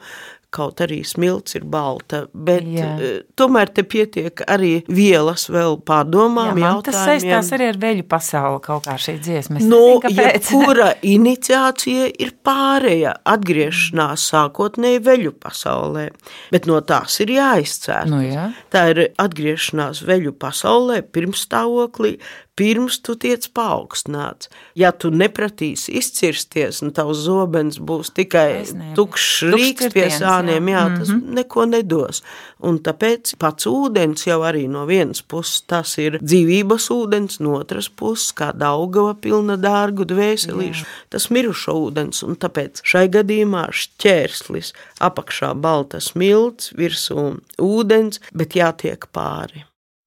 Kaut 0.56 0.80
arī 0.86 1.02
smilts 1.04 1.58
ir 1.58 1.66
balta, 1.68 2.22
bet 2.34 2.64
Jā. 2.64 2.86
Jā. 3.02 3.10
tomēr 3.36 3.72
te 3.76 3.84
pietiek 3.84 4.40
arī 4.48 4.78
vielas 4.88 5.50
vēl 5.52 5.74
Jā, 5.76 5.82
pārdomām, 5.90 6.56
tas 6.86 6.96
jautājumiem. 6.96 7.06
saistās 7.10 7.50
arī 7.58 7.68
ar 7.74 7.80
veļu 7.82 8.06
pasauli 8.08 8.62
kaut 8.64 8.86
kā 8.88 8.96
šī 9.02 9.18
dziesma. 9.20 9.60
Es 9.60 9.68
Nu, 9.68 9.82
nezinu, 9.82 10.02
kāpēc. 10.06 10.50
jebkura 10.56 10.90
iniciācija 11.04 12.08
ir 12.24 12.32
pārēja, 12.46 13.16
atgriešanās 13.36 14.30
sākotnēji 14.32 15.04
veļu 15.06 15.34
pasaulē, 15.44 16.08
bet 16.56 16.70
no 16.72 16.80
tās 16.88 17.20
ir 17.26 17.36
jāizcēl. 17.36 18.08
Nu, 18.14 18.22
jā. 18.24 18.48
Tā 18.72 18.86
ir 18.94 19.04
atgriešanās 19.22 20.04
veļu 20.08 20.32
pasaulē, 20.40 21.02
pirmstāvoklī, 21.16 22.16
pirms 22.56 23.00
tu 23.04 23.16
tiec 23.20 23.48
paaugstināts. 23.56 24.50
Ja 24.80 24.92
tu 24.96 25.12
nepratīsi 25.12 25.98
izcirsties, 26.00 26.82
un 26.86 26.94
tavs 26.96 27.26
zobens 27.26 27.80
būs 27.84 28.14
tikai 28.16 28.64
tukšs 28.96 29.52
rīks 29.52 29.92
pie 29.94 30.08
sāniem, 30.14 30.72
jā, 30.72 30.80
jā. 30.80 30.86
Mhm. 30.90 31.00
tas 31.00 31.36
neko 31.40 31.66
nedos. 31.72 32.22
Un 32.66 32.80
tāpēc 32.80 33.36
pats 33.42 33.68
ūdens 33.68 34.26
jau 34.28 34.40
arī 34.48 34.66
no 34.72 34.86
vienas 34.88 35.22
puses 35.22 35.62
tas 35.68 35.98
ir 36.02 36.20
dzīvības 36.24 36.88
ūdens, 36.96 37.40
no 37.44 37.58
otras 37.60 37.90
puses 37.90 38.32
kā 38.36 38.52
daugava 38.56 39.14
pilna 39.20 39.60
dārgu 39.60 40.08
dvēselīšu, 40.08 40.88
tas 41.12 41.30
mirušo 41.30 41.76
ūdens, 41.90 42.24
un 42.24 42.40
tāpēc 42.40 42.82
šai 42.88 43.08
gadījumā 43.20 43.68
šķērslis 43.76 44.74
apakšā 45.04 45.54
balta 45.60 46.00
smilts, 46.00 46.72
virsū 46.80 47.30
ūdens, 47.60 48.24
bet 48.34 48.56
jātiek 48.56 49.12
pāri. 49.12 49.66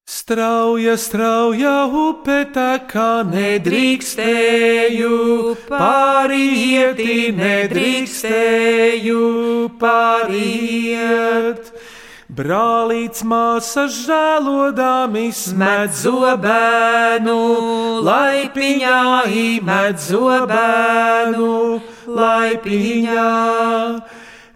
Strauja, 0.09 0.95
strauja 0.97 1.85
upe 1.93 2.47
tā 2.55 2.79
kā 2.89 3.21
nedrīkstēju, 3.29 5.19
pārieti 5.69 7.17
nedrīkstēju, 7.37 9.19
pāriet. 9.83 11.69
Brālīts 12.39 13.21
māsas 13.21 13.99
žēlodami 14.07 15.27
smet 15.37 15.93
zobenu, 16.01 17.37
laipiņā 18.09 19.03
īmet 19.45 20.01
zobenu, 20.09 21.53
laipiņā. 22.09 23.29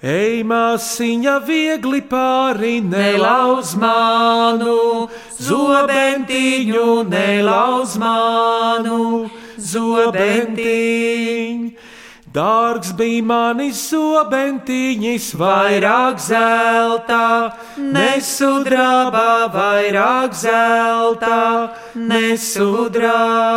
Ej, 0.03 0.41
māsiņa, 0.43 1.37
viegli 1.47 2.01
pāri 2.11 2.81
nelauz 2.83 3.77
manu, 3.79 5.07
zobentiņu 5.39 7.07
nelauz 7.07 7.95
manu, 8.03 9.31
zobentiņu. 9.63 10.59
Dārgs 12.35 12.91
bija 12.99 13.23
manis 13.29 13.79
zobentiņš, 13.93 15.39
vairāk 15.39 16.19
zelta, 16.19 17.55
nesudraba, 17.79 19.53
vairāk 19.55 20.35
zelta, 20.35 21.71
nesudraba. 21.95 23.53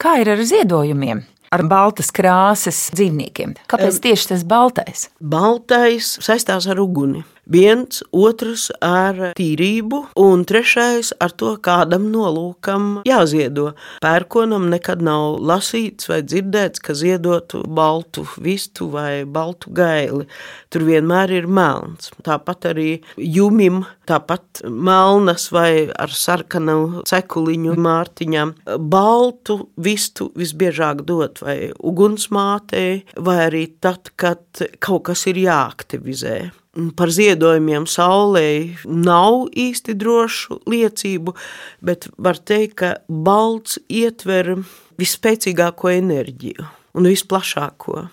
Kā 0.00 0.16
ir 0.22 0.32
ar 0.32 0.40
ziedojumiem? 0.40 1.20
Ar 1.50 1.64
baltas 1.66 2.12
krāsas 2.14 2.76
dzīvniekiem. 2.94 3.56
Kāpēc 3.70 3.96
tieši 4.04 4.28
tas 4.30 4.44
baltais? 4.46 5.08
Baltais 5.18 6.12
saistās 6.22 6.68
ar 6.70 6.78
uguni. 6.78 7.24
Viens, 7.50 8.04
otrs 8.14 8.68
ar 8.78 9.32
tīrību, 9.34 9.98
un 10.22 10.44
trešais 10.46 11.08
ar 11.18 11.32
to, 11.34 11.56
kādam 11.58 12.04
nolūkam 12.12 13.00
jāziedo. 13.08 13.72
Pērkonam 14.04 14.68
nekad 14.70 15.02
nav 15.02 15.40
lasīts 15.42 16.06
vai 16.06 16.20
dzirdēts, 16.22 16.78
ka 16.78 16.94
ziedotu 16.94 17.64
baltu 17.66 18.22
vistu 18.38 18.86
vai 18.92 19.24
baltu 19.26 19.72
gaili. 19.74 20.28
Tur 20.70 20.86
vienmēr 20.86 21.34
ir 21.40 21.48
melns. 21.50 22.12
Tāpat 22.22 22.70
arī 22.70 22.88
jumim, 23.18 23.82
tāpat 24.06 24.62
melnas 24.70 25.48
vai 25.50 25.88
ar 25.90 26.14
sarkanu 26.14 27.02
cekuliņu 27.10 27.74
mārtiņām. 27.82 28.54
Baltu 28.94 29.58
vistu 29.74 30.30
visbiežāk 30.38 31.02
dot 31.10 31.42
vai 31.42 31.58
ugunsmātei, 31.74 33.02
vai 33.18 33.38
arī 33.48 33.66
tad, 33.82 34.14
kad 34.14 34.66
kaut 34.78 35.08
kas 35.10 35.26
ir 35.26 35.42
jāaktivizē. 35.48 36.38
Par 36.70 37.10
ziedojumiem 37.10 37.82
saulē 37.90 38.76
nav 38.86 39.48
īsti 39.58 39.96
drošu 39.98 40.60
liecību, 40.70 41.34
bet 41.82 42.06
var 42.14 42.38
teikt, 42.38 42.76
ka 42.78 42.90
balts 43.10 43.80
ietver 43.90 44.52
visspēcīgāko 45.00 45.90
enerģiju 45.96 46.68
un 46.94 47.10
visplašāko. 47.10 48.06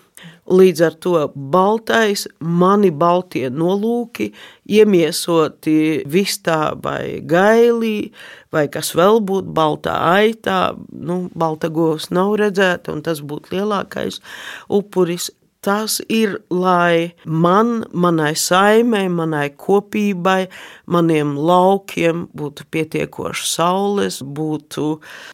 Līdz 0.48 0.82
ar 0.82 0.94
to 0.98 1.12
baltais, 1.52 2.24
mani 2.40 2.88
baltie 2.90 3.46
nolūki, 3.52 4.30
iemiesoti 4.66 6.02
vistā 6.08 6.72
vai 6.82 7.20
gailī, 7.22 8.10
vai 8.50 8.64
kas 8.72 8.94
vēl 8.98 9.20
būtu 9.28 9.52
baltā 9.54 9.94
aitā, 10.16 10.72
nu, 10.90 11.28
balta 11.38 11.70
govs 11.70 12.08
nav 12.10 12.34
redzēta, 12.40 12.96
un 12.96 13.04
tas 13.06 13.20
būtu 13.22 13.54
lielākais 13.54 14.18
upuris. 14.66 15.30
Tas 15.68 15.98
ir, 16.08 16.38
lai 16.48 17.12
man, 17.28 17.82
manai 17.92 18.32
saimei, 18.40 19.10
manai 19.12 19.50
kopībai, 19.52 20.46
maniem 20.88 21.34
laukiem 21.36 22.22
būtu 22.32 22.64
pietiekoši 22.72 23.44
saules, 23.50 24.16
būtu 24.24 24.86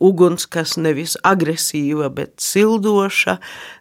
uguns, 0.03 0.49
kas 0.51 0.75
nevis 0.75 1.15
agresīva, 1.23 2.11
bet 2.11 2.43
sildoša, 2.43 3.37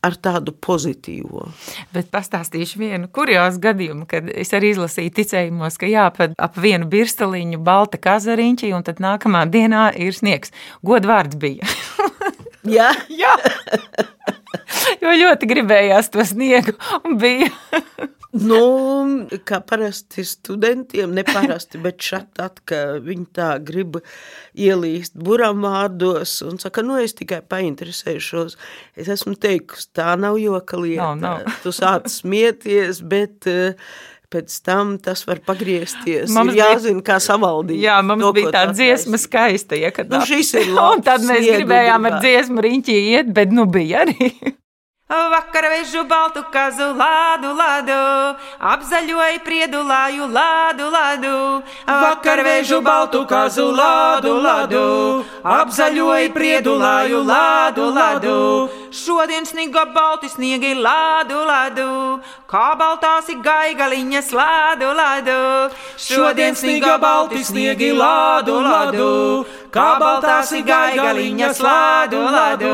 ar 0.05 0.19
tādu 0.21 0.53
pozitīvo. 0.53 1.47
Bet 1.95 2.13
pastāstīšu 2.13 2.83
vienu 2.83 3.09
kuriozu 3.09 3.63
gadījumu, 3.63 4.05
kad 4.13 4.29
es 4.29 4.53
arī 4.53 4.75
izlasīju 4.75 5.17
ticējumos, 5.17 5.81
ka 5.81 5.89
jāpad 5.89 6.37
ap 6.37 6.61
vienu 6.61 6.85
birstaliņu 6.93 7.63
balta 7.65 7.97
kazariņķi, 7.97 8.75
un 8.77 8.85
tad 8.85 9.01
nākamā 9.01 9.47
dienā 9.49 9.89
ir 9.97 10.13
sniegs. 10.13 10.53
Godvārds 10.85 11.41
bija. 11.41 11.65
Jā, 12.63 12.93
Jā, 13.23 13.33
jo 15.03 15.13
ļoti 15.19 15.49
gribējās 15.53 16.11
to 16.13 16.25
sniegu. 16.27 16.75
un 17.03 17.19
Bija 17.21 17.51
Nu, 18.33 18.59
kā 19.45 19.59
parasti 19.61 20.23
studentiem, 20.25 21.11
neparasti, 21.13 21.77
bet 21.81 22.01
šat, 22.01 22.31
tad, 22.39 22.57
ka 22.65 22.79
viņi 23.03 23.27
tā 23.37 23.49
grib 23.61 23.99
ielīst 24.57 25.13
buram 25.21 25.61
vārdos 25.61 26.39
un 26.41 26.57
saka, 26.61 26.81
nu, 26.81 26.97
es 26.97 27.13
tikai 27.19 27.43
painteresēšos. 27.45 28.57
Es 28.97 29.11
esmu 29.13 29.35
teikusi, 29.37 29.91
tā 29.93 30.15
nav 30.17 30.39
joka 30.41 30.81
lieta. 30.81 31.11
Nav, 31.13 31.45
nav. 31.45 31.59
Tu 31.61 31.75
sāc 31.77 32.09
smieties, 32.09 33.03
bet 33.05 33.45
uh, 33.51 33.77
pēc 34.33 34.57
tam 34.65 34.95
tas 34.97 35.21
var 35.29 35.43
pagriezties. 35.45 36.33
Mums 36.33 36.55
ir 36.55 36.63
jāzina, 36.63 37.05
kā 37.05 37.19
savaldīt. 37.21 37.83
Jā, 37.85 37.99
mums 38.01 38.25
to, 38.25 38.33
bija 38.39 38.55
tā 38.55 38.65
dziesma 38.71 39.13
attaisno. 39.13 39.21
skaista. 39.27 39.77
Ja, 39.77 39.93
kad 39.93 40.09
Nu, 40.09 40.23
šis 40.25 40.55
ir 40.57 40.71
Un 40.73 40.79
labs, 40.79 41.05
tad 41.05 41.29
mēs 41.29 41.45
gribējām 41.51 42.09
ar 42.09 42.19
dziesmu 42.23 42.65
riņķī 42.65 42.99
iet, 43.13 43.31
bet 43.37 43.53
nu 43.53 43.69
bija 43.69 44.07
arī. 44.07 44.33
Vakar 45.13 45.65
vežu 45.69 46.01
baltu 46.09 46.41
kazu 46.49 46.87
lādu, 46.97 47.51
lādu, 47.53 47.97
apzaļoju 48.57 49.41
priedu 49.45 49.83
lāju, 49.85 50.25
lādu, 50.25 50.87
lādu. 50.89 51.33
Vakar 51.85 52.39
vēžu 52.41 52.79
baltu 52.81 53.21
kazu 53.29 53.67
lādu, 53.77 54.31
lādu, 54.41 54.85
apzaļoju 55.45 56.31
priedu 56.33 56.73
lāju, 56.81 57.19
lādu, 57.27 57.89
lādu. 57.93 58.37
Šodien 58.89 59.45
sniga 59.45 59.83
balti 59.93 60.31
sniegi 60.33 60.73
lādu, 60.73 61.43
lādu, 61.45 61.89
kā 62.49 62.73
baltās 62.79 63.29
ir 63.29 63.37
gaigaliņas 63.45 64.31
lādu, 64.33 64.95
lādu. 64.97 65.37
Šodien 66.07 66.57
sniga 66.57 66.97
balti 66.97 67.43
sniegi 67.45 67.91
lādu, 67.93 68.57
lādu, 68.65 69.11
kā 69.69 69.91
baltās 70.01 70.55
ir 70.57 70.65
gaigaliņas 70.73 71.61
lādu, 71.61 72.25
lādu. 72.33 72.73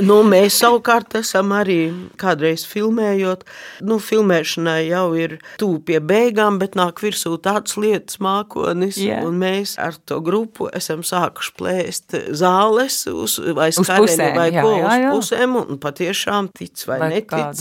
Nu, 0.00 0.22
mēs 0.24 0.54
savukārt 0.56 1.12
esam 1.18 1.50
arī 1.52 1.90
kādreiz 2.16 2.62
filmējot. 2.64 3.42
Nu, 3.84 3.98
filmēšanai 4.00 4.86
jau 4.88 5.10
ir 5.20 5.34
tuvu 5.60 5.82
pie 5.84 5.98
beigām, 6.00 6.56
bet 6.58 6.72
nāk 6.80 7.02
virsū 7.04 7.34
tādas 7.44 7.76
lietas, 7.76 8.16
mākonis. 8.24 8.96
Un 9.28 9.36
mēs 9.42 9.74
ar 9.78 9.98
to 10.08 10.22
grupu 10.24 10.70
esam 10.72 11.02
sākuši 11.04 11.52
plēst 11.60 12.16
zāles 12.40 12.96
uz, 13.12 13.34
vai 13.52 13.68
Uz 13.68 13.84
pusēm, 13.84 14.32
vai 14.38 14.46
jā, 14.54 14.62
ko 14.64 14.72
jā, 14.78 14.86
uz 14.88 14.96
jā. 15.04 15.10
pusēm. 15.12 15.58
Un 15.60 15.78
patiešām 15.84 16.48
tic 16.56 16.86
vai, 16.88 16.98
Vai 17.04 17.10
netic. 17.12 17.28
kādu 17.28 17.60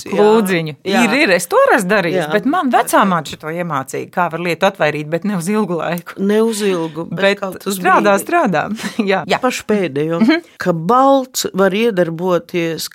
jā. 0.88 1.04
Ir, 1.04 1.18
ir, 1.26 1.36
es 1.36 1.50
to 1.52 1.60
esmu 1.76 1.92
darījis, 1.92 2.22
Jā. 2.24 2.30
bet 2.32 2.48
man 2.56 2.72
vecā 2.72 3.04
māte 3.12 3.36
to 3.44 3.52
iemācīja, 3.52 4.08
kā 4.16 4.30
var 4.32 4.40
lietu 4.48 4.70
atvairīt, 4.72 5.12
bet 5.12 5.28
ne 5.28 5.36
uz 5.36 5.52
ilgu 5.52 5.82
laiku. 5.84 6.16
Ne 6.24 6.40
uz 6.48 6.64
ilgu, 6.64 7.10
bet, 7.12 7.44
Bet 7.44 7.68
uz 7.68 7.76
strādā, 7.78 8.16
strādā. 8.24 8.66
jā, 9.04 9.22
jā. 9.36 9.42
Pašu 9.44 9.68
pēdējo, 9.68 10.24
Mhm. 10.24 10.48
ka 10.58 10.72
balts 10.72 11.46
var 11.54 11.76
iedarboties 11.76 12.20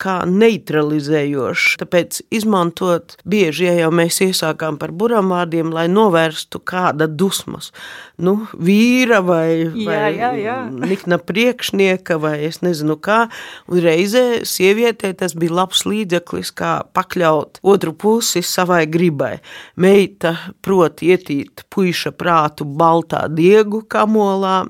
kā 0.00 0.16
neutralizējošs. 0.30 1.76
Tāpēc 1.82 2.20
izmantot 2.34 3.16
bieži, 3.28 3.66
ja 3.68 3.74
jau 3.82 3.90
mēs 3.94 4.20
iesākām 4.24 4.78
par 4.80 4.92
buramvārdiem, 4.96 5.70
lai 5.74 5.86
novērstu 5.92 6.60
kāda 6.64 7.06
dusmas. 7.06 7.72
Nu, 8.16 8.46
vīra 8.56 9.20
vai, 9.20 9.68
Jā, 9.76 9.86
vai 9.86 10.12
jā, 10.16 10.30
jā. 10.40 10.56
nikna 10.72 11.18
priekšnieka 11.20 12.16
vai 12.22 12.38
es 12.48 12.62
nezinu 12.64 12.96
kā. 12.96 13.26
Un 13.68 13.82
reizē 13.84 14.42
sievietē 14.48 15.12
tas 15.20 15.36
bija 15.36 15.58
labs 15.60 15.84
līdzeklis, 15.88 16.54
kā 16.56 16.78
pakļaut 16.96 17.60
otru 17.62 17.92
pusi 17.92 18.42
savai 18.46 18.86
gribai. 18.88 19.36
Meita 19.76 20.36
prot 20.64 21.04
ietīt 21.04 21.66
puiša 21.72 22.14
prātu 22.16 22.64
baltā 22.64 23.26
diegu 23.28 23.82
kamolā, 23.84 24.64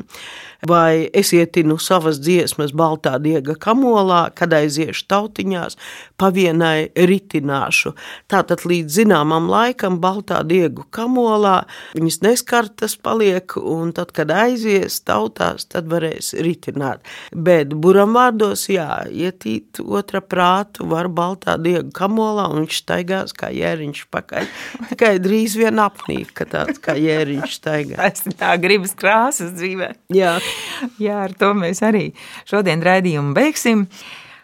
vai 0.69 1.09
es 1.15 1.33
ietinu 1.37 1.79
savas 1.83 2.21
dziesmas 2.23 2.73
baltā 2.77 3.17
diega 3.23 3.57
kamolā, 3.61 4.27
kad 4.37 4.55
aiziešu 4.57 5.07
tautiņās, 5.11 5.77
pavienai 6.21 6.91
ritināšu. 6.97 7.95
Tātad 8.31 8.65
līdz 8.69 9.01
zināmam 9.01 9.51
laikam 9.53 10.01
baltā 10.03 10.43
diegu 10.47 10.87
kamolā 10.95 11.57
viņas 11.97 12.21
neskartas 12.25 12.97
paliek, 13.01 13.57
un 13.57 13.93
tad, 13.97 14.13
kad 14.17 14.31
aizies 14.33 14.99
tautās, 15.07 15.67
tad 15.71 15.89
varēs 15.91 16.33
ritināt. 16.43 17.05
Bet 17.33 17.75
buram 17.75 18.17
vārdos, 18.17 18.67
jā, 18.73 19.05
ietīt 19.11 19.81
otra 19.83 20.23
prātu 20.25 20.87
var 20.91 21.09
baltā 21.13 21.57
diegu 21.61 21.93
kamolā, 21.97 22.49
un 22.53 22.65
viņš 22.65 22.81
staigās 22.83 23.37
kā 23.37 23.51
jēriņš 23.55 24.05
pakaļ. 24.15 24.49
Tikai 24.91 25.15
drīz 25.23 25.57
vien 25.61 25.81
apnīk, 25.83 26.33
ka 26.37 26.49
tāds 26.51 26.83
kā 26.83 26.97
jēriņš 27.01 27.59
staigā. 27.61 27.99
Tas 28.01 28.39
tā 28.39 28.55
gribas 28.61 28.95
krāsas 28.99 29.55
dzīvē. 29.57 29.93
Jā. 30.15 30.37
Jā, 31.07 31.25
ar 31.29 31.35
to 31.39 31.55
mēs 31.57 31.83
arī 31.87 32.11
šodien 32.49 32.85
raidījumu 32.85 33.35
beigsim, 33.37 33.87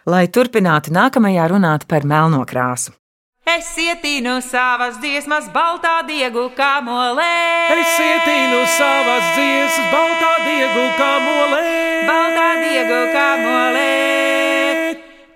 lai 0.09 0.25
turpinātu 0.27 0.93
nākamajā 0.95 1.47
runāt 1.53 1.87
par 1.87 2.05
melno 2.07 2.43
krāsu. 2.49 2.93
Es 3.43 3.73
ietinu 3.75 4.37
savas 4.39 5.01
dziesmas, 5.03 5.49
baltā 5.51 5.97
diegu 6.07 6.45
kamolē. 6.55 7.33
Es 7.75 7.97
ietinu 7.99 8.61
savas 8.71 9.25
dziesmas, 9.35 9.91
baltā 9.91 10.31
diegu 10.45 10.85
kamolē. 10.95 11.67
baltā 12.07 12.47
diegu 12.63 13.01
kamolē. 13.11 13.91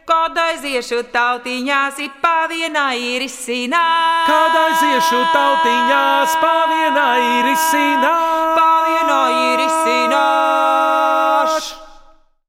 Kad 0.07 0.39
aiziešu 0.39 1.03
tautiņās, 1.11 1.99
ir 1.99 2.11
pavienā 2.23 2.87
ir 2.95 3.27
izsināt. 3.27 4.23
Kad 4.31 4.55
aiziešu 4.63 5.23
tautiņās, 5.35 6.39
pavienā 6.39 7.09
ir 7.35 7.51
izsīnā. 7.57 8.46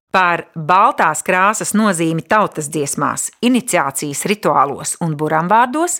Par 0.08 0.46
baltās 0.56 1.20
krāsas 1.22 1.74
nozīmi 1.76 2.24
tautas 2.24 2.70
dziesmās, 2.72 3.28
iniciācijas 3.44 4.24
rituālos 4.30 4.94
un 5.04 5.12
buramvārdos 5.20 5.98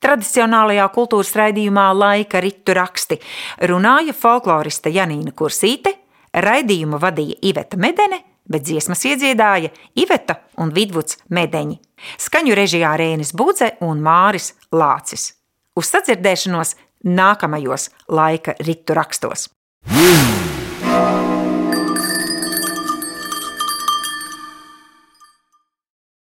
tradicionālajā 0.00 0.86
kultūras 0.94 1.34
raidījumā 1.36 1.90
Laika 1.94 2.40
ritu 2.40 2.74
raksti 2.76 3.20
runāja 3.68 4.16
folkloriste 4.16 4.92
Janīna 4.94 5.34
Kursīte, 5.36 5.92
raidījumu 6.32 7.00
vadīja 7.02 7.36
Iveta 7.52 7.76
Medene, 7.76 8.22
bet 8.50 8.64
dziesmas 8.64 9.04
iedziedāja 9.12 9.70
Iveta 10.00 10.40
un 10.58 10.72
Vidvuds 10.74 11.20
Medeņi. 11.28 11.78
Skaņu 12.16 12.56
režijā 12.56 12.96
Rēnis 12.96 13.34
Budze 13.36 13.74
un 13.84 14.00
Māris 14.02 14.54
Lācis. 14.72 15.34
Uz 15.76 15.92
sadzirdēšanos 15.92 16.76
nākamajos 17.04 17.90
laika 18.08 18.56
ritu 18.64 18.96
rakstos. 18.96 19.50
Hum. 19.86 20.49